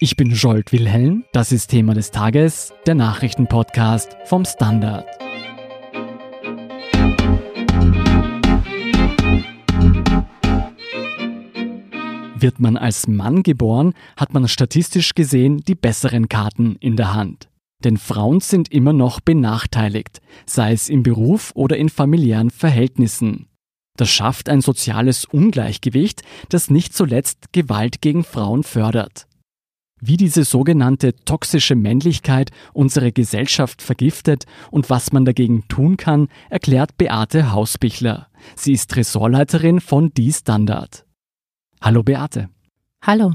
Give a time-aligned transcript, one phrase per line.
[0.00, 5.06] Ich bin Jolt Wilhelm, das ist Thema des Tages, der Nachrichtenpodcast vom Standard.
[12.36, 17.48] Wird man als Mann geboren, hat man statistisch gesehen die besseren Karten in der Hand.
[17.84, 23.46] Denn Frauen sind immer noch benachteiligt, sei es im Beruf oder in familiären Verhältnissen.
[23.96, 29.28] Das schafft ein soziales Ungleichgewicht, das nicht zuletzt Gewalt gegen Frauen fördert.
[30.06, 36.98] Wie diese sogenannte toxische Männlichkeit unsere Gesellschaft vergiftet und was man dagegen tun kann, erklärt
[36.98, 38.28] Beate Hausbichler.
[38.54, 41.06] Sie ist Ressortleiterin von Die Standard.
[41.80, 42.50] Hallo Beate.
[43.00, 43.32] Hallo.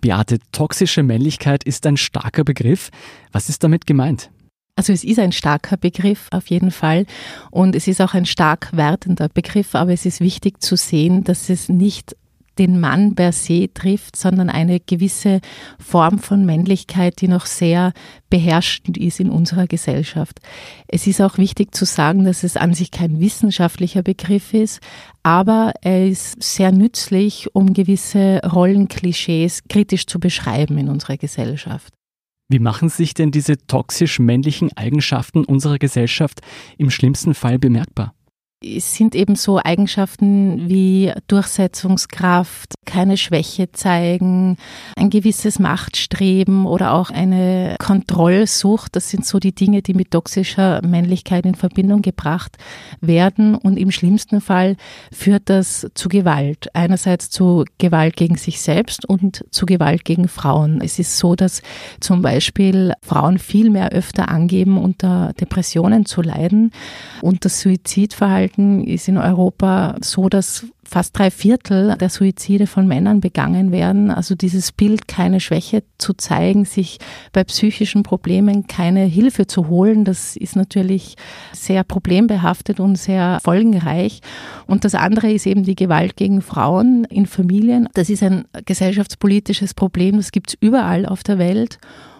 [0.00, 2.88] Beate, toxische Männlichkeit ist ein starker Begriff.
[3.30, 4.30] Was ist damit gemeint?
[4.74, 7.04] Also es ist ein starker Begriff auf jeden Fall
[7.50, 11.50] und es ist auch ein stark wertender Begriff, aber es ist wichtig zu sehen, dass
[11.50, 12.16] es nicht
[12.58, 15.40] den Mann per se trifft, sondern eine gewisse
[15.78, 17.92] Form von Männlichkeit, die noch sehr
[18.30, 20.40] beherrschend ist in unserer Gesellschaft.
[20.88, 24.80] Es ist auch wichtig zu sagen, dass es an sich kein wissenschaftlicher Begriff ist,
[25.22, 31.92] aber er ist sehr nützlich, um gewisse Rollenklischees kritisch zu beschreiben in unserer Gesellschaft.
[32.48, 36.40] Wie machen sich denn diese toxisch männlichen Eigenschaften unserer Gesellschaft
[36.78, 38.14] im schlimmsten Fall bemerkbar?
[38.64, 44.56] Es sind eben so Eigenschaften wie Durchsetzungskraft, keine Schwäche zeigen,
[44.96, 48.96] ein gewisses Machtstreben oder auch eine Kontrollsucht.
[48.96, 52.56] Das sind so die Dinge, die mit toxischer Männlichkeit in Verbindung gebracht
[53.02, 53.56] werden.
[53.56, 54.76] Und im schlimmsten Fall
[55.12, 56.74] führt das zu Gewalt.
[56.74, 60.80] Einerseits zu Gewalt gegen sich selbst und zu Gewalt gegen Frauen.
[60.80, 61.60] Es ist so, dass
[62.00, 66.70] zum Beispiel Frauen viel mehr öfter angeben, unter Depressionen zu leiden
[67.20, 72.86] und das Suizidverhalten Verhalten ist in Europa so, dass fast drei Viertel der Suizide von
[72.86, 74.12] Männern begangen werden.
[74.12, 76.98] Also dieses Bild, keine Schwäche zu zeigen, sich
[77.32, 81.16] bei psychischen Problemen keine Hilfe zu holen, das ist natürlich
[81.52, 84.20] sehr problembehaftet und sehr folgenreich.
[84.68, 87.88] Und das andere ist eben die Gewalt gegen Frauen in Familien.
[87.94, 91.78] Das ist ein gesellschaftspolitisches Problem, das gibt es überall auf der Welt.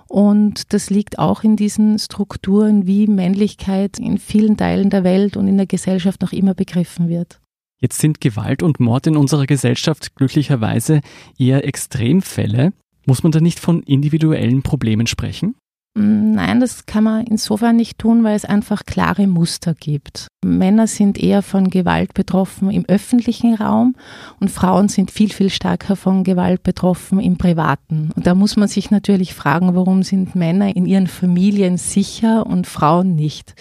[0.09, 5.49] Und das liegt auch in diesen Strukturen, wie Männlichkeit in vielen Teilen der Welt und
[5.49, 7.41] in der Gesellschaft noch immer begriffen wird.
[7.81, 11.01] Jetzt sind Gewalt und Mord in unserer Gesellschaft glücklicherweise
[11.39, 12.73] eher Extremfälle.
[13.05, 15.55] Muss man da nicht von individuellen Problemen sprechen?
[15.99, 20.27] Nein, das kann man insofern nicht tun, weil es einfach klare Muster gibt.
[20.45, 23.97] Männer sind eher von Gewalt betroffen im öffentlichen Raum
[24.39, 28.11] und Frauen sind viel, viel stärker von Gewalt betroffen im privaten.
[28.15, 32.67] Und da muss man sich natürlich fragen, warum sind Männer in ihren Familien sicher und
[32.67, 33.55] Frauen nicht.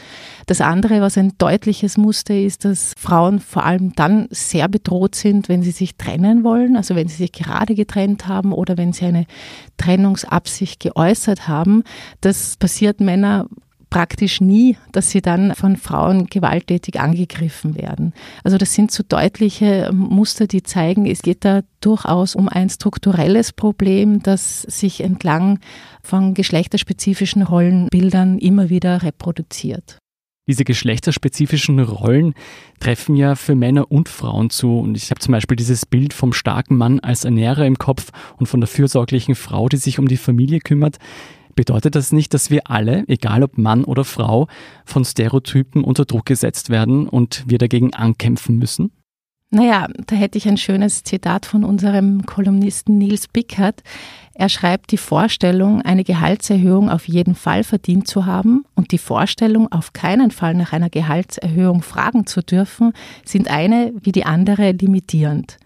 [0.45, 5.49] Das andere, was ein deutliches Muster ist, dass Frauen vor allem dann sehr bedroht sind,
[5.49, 9.05] wenn sie sich trennen wollen, also wenn sie sich gerade getrennt haben oder wenn sie
[9.05, 9.25] eine
[9.77, 11.83] Trennungsabsicht geäußert haben.
[12.25, 13.45] Das passiert Männer
[13.91, 18.15] praktisch nie, dass sie dann von Frauen gewalttätig angegriffen werden.
[18.43, 23.53] Also das sind so deutliche Muster, die zeigen, es geht da durchaus um ein strukturelles
[23.53, 25.59] Problem, das sich entlang
[26.01, 29.99] von geschlechterspezifischen Rollenbildern immer wieder reproduziert.
[30.47, 32.33] Diese geschlechterspezifischen Rollen
[32.79, 34.79] treffen ja für Männer und Frauen zu.
[34.79, 38.47] Und ich habe zum Beispiel dieses Bild vom starken Mann als Ernährer im Kopf und
[38.47, 40.97] von der fürsorglichen Frau, die sich um die Familie kümmert.
[41.55, 44.47] Bedeutet das nicht, dass wir alle, egal ob Mann oder Frau,
[44.83, 48.91] von Stereotypen unter Druck gesetzt werden und wir dagegen ankämpfen müssen?
[49.51, 53.83] Naja, da hätte ich ein schönes Zitat von unserem Kolumnisten Nils Bickert.
[54.33, 59.71] Er schreibt, die Vorstellung, eine Gehaltserhöhung auf jeden Fall verdient zu haben und die Vorstellung,
[59.71, 62.91] auf keinen Fall nach einer Gehaltserhöhung fragen zu dürfen,
[63.23, 65.57] sind eine wie die andere limitierend.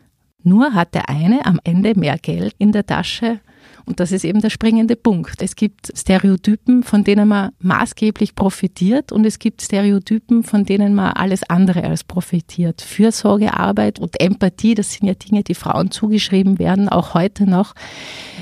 [0.44, 3.40] Nur hat der eine am Ende mehr Geld in der Tasche
[3.86, 5.42] und das ist eben der springende Punkt.
[5.42, 11.14] Es gibt Stereotypen, von denen man maßgeblich profitiert und es gibt Stereotypen, von denen man
[11.14, 12.82] alles andere als profitiert.
[12.82, 17.74] Fürsorgearbeit und Empathie, das sind ja Dinge, die Frauen zugeschrieben werden, auch heute noch,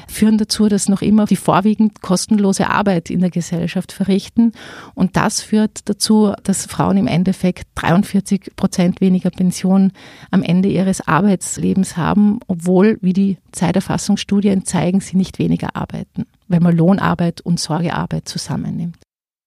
[0.07, 4.53] führen dazu, dass noch immer die vorwiegend kostenlose Arbeit in der Gesellschaft verrichten.
[4.95, 9.91] Und das führt dazu, dass Frauen im Endeffekt 43 Prozent weniger Pension
[10.31, 16.63] am Ende ihres Arbeitslebens haben, obwohl, wie die Zeiterfassungsstudien zeigen, sie nicht weniger arbeiten, wenn
[16.63, 18.97] man Lohnarbeit und Sorgearbeit zusammennimmt.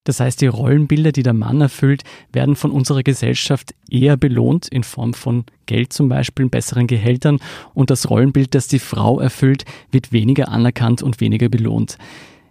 [0.04, 4.82] Das heißt, die Rollenbilder, die der Mann erfüllt, werden von unserer Gesellschaft eher belohnt in
[4.82, 7.38] Form von Geld zum Beispiel, besseren Gehältern
[7.74, 11.98] und das Rollenbild, das die Frau erfüllt, wird weniger anerkannt und weniger belohnt.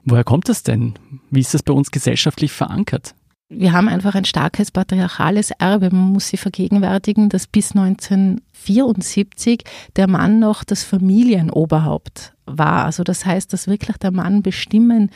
[0.06, 0.94] Woher kommt das denn?
[1.32, 3.16] Wie ist das bei uns gesellschaftlich verankert?
[3.52, 5.90] Wir haben einfach ein starkes patriarchales Erbe.
[5.90, 9.64] Man muss sich vergegenwärtigen, dass bis 1974
[9.96, 12.86] der Mann noch das Familienoberhaupt war.
[12.86, 15.10] Also das heißt, dass wirklich der Mann bestimmen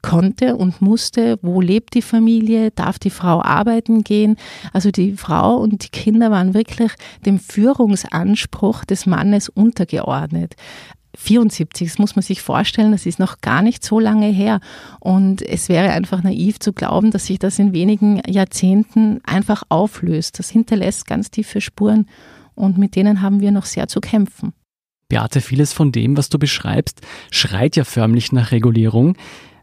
[0.00, 4.36] konnte und musste, wo lebt die Familie, darf die Frau arbeiten gehen.
[4.72, 6.92] Also die Frau und die Kinder waren wirklich
[7.26, 10.54] dem Führungsanspruch des Mannes untergeordnet.
[11.16, 14.60] 74, das muss man sich vorstellen, das ist noch gar nicht so lange her.
[15.00, 20.38] Und es wäre einfach naiv zu glauben, dass sich das in wenigen Jahrzehnten einfach auflöst.
[20.38, 22.06] Das hinterlässt ganz tiefe Spuren
[22.54, 24.52] und mit denen haben wir noch sehr zu kämpfen.
[25.08, 29.16] Beate, vieles von dem, was du beschreibst, schreit ja förmlich nach Regulierung.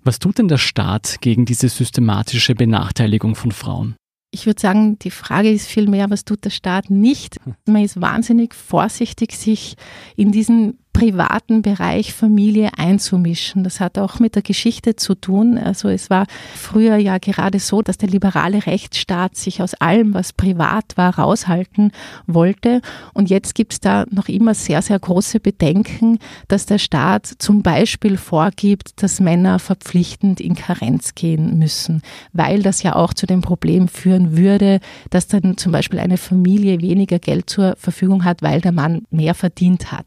[0.04, 3.96] Was tut denn der Staat gegen diese systematische Benachteiligung von Frauen?
[4.32, 7.38] Ich würde sagen, die Frage ist vielmehr, was tut der Staat nicht?
[7.44, 7.56] Hm.
[7.68, 9.76] Man ist wahnsinnig vorsichtig, sich
[10.16, 13.64] in diesen privaten Bereich Familie einzumischen.
[13.64, 15.58] Das hat auch mit der Geschichte zu tun.
[15.58, 20.32] Also es war früher ja gerade so, dass der liberale Rechtsstaat sich aus allem, was
[20.34, 21.92] privat war, raushalten
[22.28, 22.82] wollte.
[23.14, 27.64] Und jetzt gibt es da noch immer sehr, sehr große Bedenken, dass der Staat zum
[27.64, 32.02] Beispiel vorgibt, dass Männer verpflichtend in Karenz gehen müssen,
[32.32, 34.80] weil das ja auch zu dem Problem führen würde,
[35.10, 39.34] dass dann zum Beispiel eine Familie weniger Geld zur Verfügung hat, weil der Mann mehr
[39.34, 40.06] verdient hat.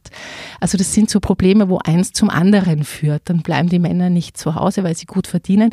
[0.61, 3.23] Also also das sind so Probleme, wo eins zum anderen führt.
[3.31, 5.70] Dann bleiben die Männer nicht zu Hause, weil sie gut verdienen.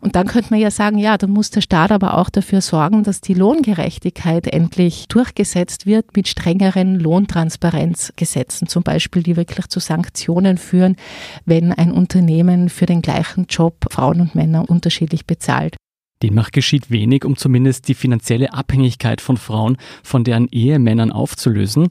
[0.00, 3.02] Und dann könnte man ja sagen, ja, dann muss der Staat aber auch dafür sorgen,
[3.02, 10.56] dass die Lohngerechtigkeit endlich durchgesetzt wird mit strengeren Lohntransparenzgesetzen, zum Beispiel, die wirklich zu Sanktionen
[10.56, 10.96] führen,
[11.44, 15.76] wenn ein Unternehmen für den gleichen Job Frauen und Männer unterschiedlich bezahlt.
[16.22, 21.88] Demnach geschieht wenig, um zumindest die finanzielle Abhängigkeit von Frauen von deren Ehemännern aufzulösen.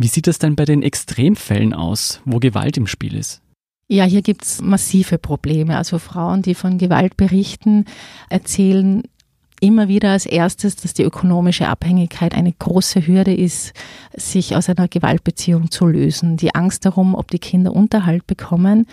[0.00, 3.42] Wie sieht es denn bei den Extremfällen aus, wo Gewalt im Spiel ist?
[3.86, 5.76] Ja, hier gibt es massive Probleme.
[5.76, 7.84] Also Frauen, die von Gewalt berichten,
[8.30, 9.02] erzählen
[9.60, 13.72] immer wieder als erstes, dass die ökonomische Abhängigkeit eine große Hürde ist,
[14.14, 16.36] sich aus einer Gewaltbeziehung zu lösen.
[16.36, 18.86] Die Angst darum, ob die Kinder Unterhalt bekommen.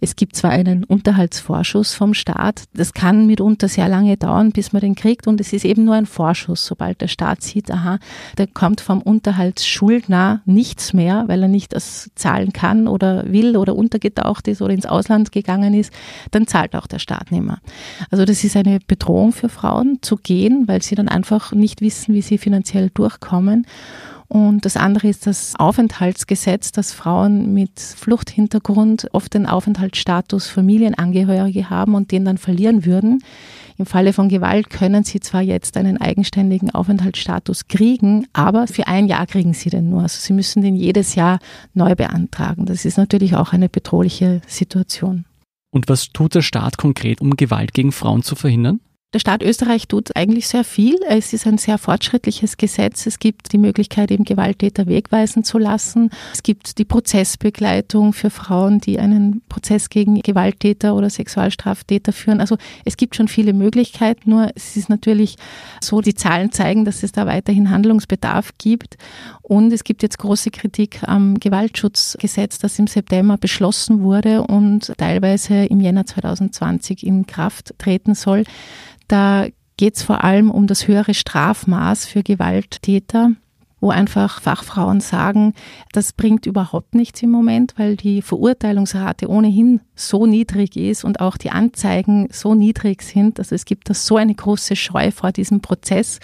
[0.00, 4.80] Es gibt zwar einen Unterhaltsvorschuss vom Staat, das kann mitunter sehr lange dauern, bis man
[4.80, 6.64] den kriegt und es ist eben nur ein Vorschuss.
[6.64, 7.98] Sobald der Staat sieht, aha,
[8.36, 13.74] da kommt vom Unterhaltsschuldner nichts mehr, weil er nicht das zahlen kann oder will oder
[13.74, 15.92] untergetaucht ist oder ins Ausland gegangen ist,
[16.30, 17.58] dann zahlt auch der Staat nicht mehr.
[18.10, 22.14] Also das ist eine Bedrohung für Frauen zu gehen, weil sie dann einfach nicht wissen,
[22.14, 23.66] wie sie finanziell durchkommen.
[24.28, 31.94] Und das andere ist das Aufenthaltsgesetz, dass Frauen mit Fluchthintergrund oft den Aufenthaltsstatus Familienangehörige haben
[31.94, 33.22] und den dann verlieren würden.
[33.78, 39.06] Im Falle von Gewalt können sie zwar jetzt einen eigenständigen Aufenthaltsstatus kriegen, aber für ein
[39.06, 40.02] Jahr kriegen sie den nur.
[40.02, 41.38] Also sie müssen den jedes Jahr
[41.72, 42.66] neu beantragen.
[42.66, 45.24] Das ist natürlich auch eine bedrohliche Situation.
[45.70, 48.80] Und was tut der Staat konkret, um Gewalt gegen Frauen zu verhindern?
[49.12, 50.96] Der Staat Österreich tut eigentlich sehr viel.
[51.06, 53.04] Es ist ein sehr fortschrittliches Gesetz.
[53.06, 56.08] Es gibt die Möglichkeit, eben Gewalttäter wegweisen zu lassen.
[56.32, 62.40] Es gibt die Prozessbegleitung für Frauen, die einen Prozess gegen Gewalttäter oder Sexualstraftäter führen.
[62.40, 62.56] Also
[62.86, 65.36] es gibt schon viele Möglichkeiten, nur es ist natürlich
[65.82, 68.96] so, die Zahlen zeigen, dass es da weiterhin Handlungsbedarf gibt.
[69.42, 75.64] Und es gibt jetzt große Kritik am Gewaltschutzgesetz, das im September beschlossen wurde und teilweise
[75.64, 78.44] im Jänner 2020 in Kraft treten soll.
[79.08, 79.46] Da
[79.76, 83.32] geht es vor allem um das höhere Strafmaß für Gewalttäter
[83.82, 85.54] wo einfach Fachfrauen sagen,
[85.92, 91.36] das bringt überhaupt nichts im Moment, weil die Verurteilungsrate ohnehin so niedrig ist und auch
[91.36, 93.40] die Anzeigen so niedrig sind.
[93.40, 96.20] Also es gibt da so eine große Scheu vor diesem Prozess.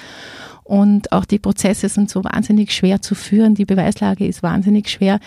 [0.68, 3.54] Und auch die Prozesse sind so wahnsinnig schwer zu führen.
[3.54, 5.18] Die Beweislage ist wahnsinnig schwer.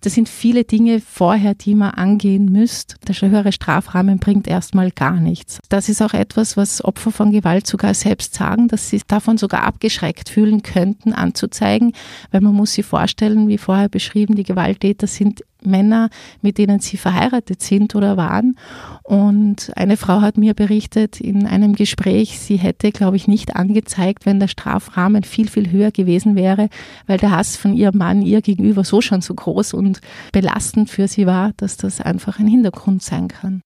[0.00, 2.96] Das sind viele Dinge vorher, die man angehen müsst.
[3.06, 5.60] Der höhere Strafrahmen bringt erstmal gar nichts.
[5.68, 9.62] Das ist auch etwas, was Opfer von Gewalt sogar selbst sagen, dass sie davon sogar
[9.62, 11.92] abgeschreckt fühlen könnten, anzuzeigen,
[12.32, 16.10] weil man muss sich vorstellen, wie vorher beschrieben, die Gewalttäter sind Männer,
[16.42, 18.56] mit denen sie verheiratet sind oder waren.
[19.02, 24.26] Und eine Frau hat mir berichtet in einem Gespräch, sie hätte, glaube ich, nicht angezeigt,
[24.26, 26.68] wenn der Strafrahmen viel, viel höher gewesen wäre,
[27.06, 30.00] weil der Hass von ihrem Mann ihr gegenüber so schon so groß und
[30.32, 33.62] belastend für sie war, dass das einfach ein Hintergrund sein kann.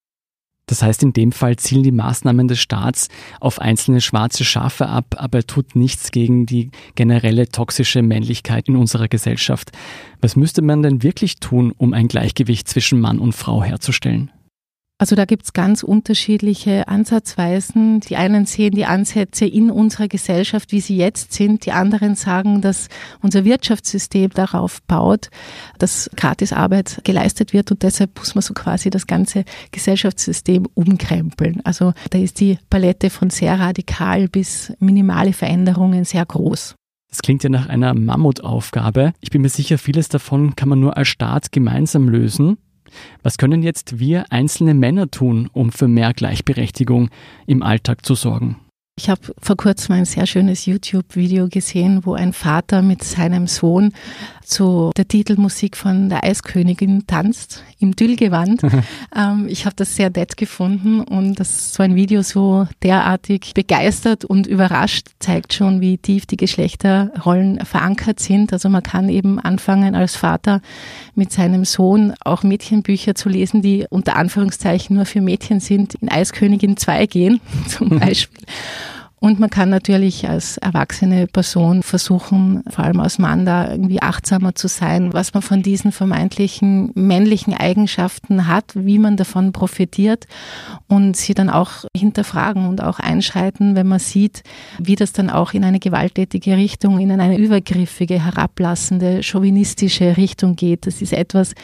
[0.72, 3.08] Das heißt, in dem Fall zielen die Maßnahmen des Staats
[3.40, 8.76] auf einzelne schwarze Schafe ab, aber er tut nichts gegen die generelle toxische Männlichkeit in
[8.76, 9.72] unserer Gesellschaft.
[10.22, 14.30] Was müsste man denn wirklich tun, um ein Gleichgewicht zwischen Mann und Frau herzustellen?
[15.02, 17.98] Also da gibt es ganz unterschiedliche Ansatzweisen.
[17.98, 21.66] Die einen sehen die Ansätze in unserer Gesellschaft, wie sie jetzt sind.
[21.66, 22.86] Die anderen sagen, dass
[23.20, 25.30] unser Wirtschaftssystem darauf baut,
[25.80, 31.60] dass Gratisarbeit geleistet wird und deshalb muss man so quasi das ganze Gesellschaftssystem umkrempeln.
[31.64, 36.76] Also da ist die Palette von sehr radikal bis minimale Veränderungen sehr groß.
[37.08, 39.14] Das klingt ja nach einer Mammutaufgabe.
[39.20, 42.58] Ich bin mir sicher, vieles davon kann man nur als Staat gemeinsam lösen.
[43.22, 47.10] Was können jetzt wir einzelne Männer tun, um für mehr Gleichberechtigung
[47.46, 48.56] im Alltag zu sorgen?
[48.98, 53.94] Ich habe vor kurzem ein sehr schönes YouTube-Video gesehen, wo ein Vater mit seinem Sohn
[54.44, 58.62] zu der Titelmusik von der Eiskönigin tanzt im Tüllgewand.
[59.16, 64.26] ähm, ich habe das sehr nett gefunden und dass so ein Video so derartig begeistert
[64.26, 68.52] und überrascht zeigt schon, wie tief die Geschlechterrollen verankert sind.
[68.52, 70.60] Also man kann eben anfangen als Vater
[71.14, 76.10] mit seinem Sohn auch Mädchenbücher zu lesen, die unter Anführungszeichen nur für Mädchen sind, in
[76.10, 78.44] Eiskönigin 2 gehen zum Beispiel.
[79.22, 84.56] Und man kann natürlich als erwachsene Person versuchen, vor allem als Mann da irgendwie achtsamer
[84.56, 90.26] zu sein, was man von diesen vermeintlichen männlichen Eigenschaften hat, wie man davon profitiert
[90.88, 94.42] und sie dann auch hinterfragen und auch einschreiten, wenn man sieht,
[94.80, 100.84] wie das dann auch in eine gewalttätige Richtung, in eine übergriffige, herablassende, chauvinistische Richtung geht.
[100.88, 101.54] Das ist etwas,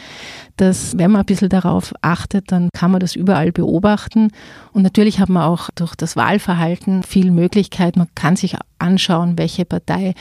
[0.55, 4.29] das, wenn man ein bisschen darauf achtet, dann kann man das überall beobachten.
[4.71, 9.37] Und natürlich hat man auch durch das Wahlverhalten viel Möglichkeiten, Möglichkeit, man kann sich anschauen,
[9.37, 10.13] welche Partei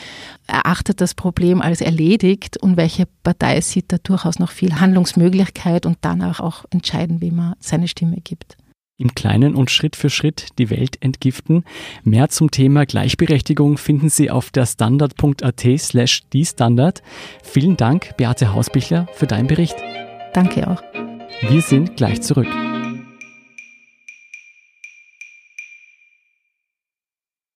[0.47, 5.99] erachtet das Problem als erledigt und welche Partei sieht da durchaus noch viel Handlungsmöglichkeit und
[6.01, 8.57] danach auch entscheiden, wie man seine Stimme gibt
[9.01, 11.63] im Kleinen und Schritt für Schritt die Welt entgiften.
[12.03, 17.05] Mehr zum Thema Gleichberechtigung finden Sie auf der standard.at slash die Standard.
[17.45, 19.77] Vielen Dank, Beate Hausbichler, für deinen Bericht.
[20.33, 20.83] Danke auch.
[21.49, 22.49] Wir sind gleich zurück.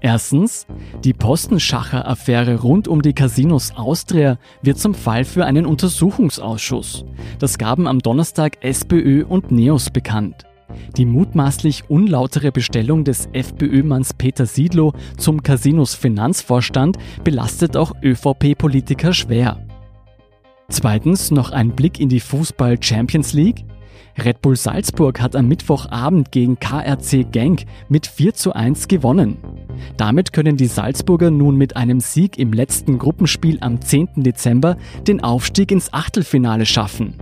[0.00, 0.66] Erstens,
[1.02, 7.04] die Postenschacher-Affäre rund um die Casinos Austria wird zum Fall für einen Untersuchungsausschuss.
[7.38, 10.44] Das gaben am Donnerstag SPÖ und NEOS bekannt.
[10.96, 19.64] Die mutmaßlich unlautere Bestellung des FPÖ-Manns Peter Siedlow zum Casinos Finanzvorstand belastet auch ÖVP-Politiker schwer.
[20.68, 23.64] Zweitens noch ein Blick in die Fußball Champions League.
[24.18, 29.38] Red Bull Salzburg hat am Mittwochabend gegen KRC Genk mit 4 zu 1 gewonnen.
[29.96, 34.08] Damit können die Salzburger nun mit einem Sieg im letzten Gruppenspiel am 10.
[34.16, 37.14] Dezember den Aufstieg ins Achtelfinale schaffen.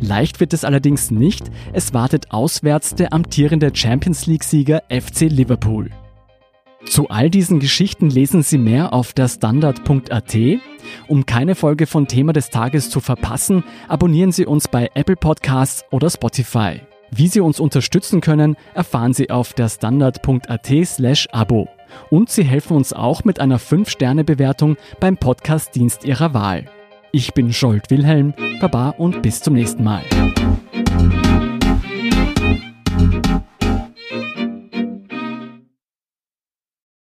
[0.00, 5.90] Leicht wird es allerdings nicht, es wartet auswärts der amtierende Champions League-Sieger FC Liverpool.
[6.86, 10.36] Zu all diesen Geschichten lesen Sie mehr auf der Standard.at.
[11.08, 15.84] Um keine Folge von Thema des Tages zu verpassen, abonnieren Sie uns bei Apple Podcasts
[15.90, 16.80] oder Spotify.
[17.10, 21.68] Wie Sie uns unterstützen können, erfahren Sie auf der Standard.at slash Abo.
[22.10, 26.66] Und Sie helfen uns auch mit einer 5-Sterne-Bewertung beim Podcast-Dienst Ihrer Wahl.
[27.12, 30.02] Ich bin Scholt Wilhelm, Baba und bis zum nächsten Mal.